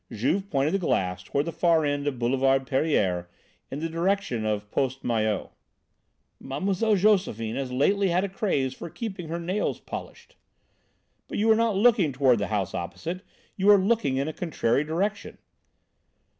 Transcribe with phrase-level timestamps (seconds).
[0.11, 3.29] Juve pointed the glass toward the far end of Boulevard Pereire,
[3.69, 5.51] in the direction of Poste Maillot.
[6.39, 6.95] "Mlle.
[6.95, 10.35] Josephine has lately had a craze for keeping her nails polished."
[11.27, 13.21] "But you are not looking toward the house opposite,
[13.55, 15.37] you are looking in a contrary direction!"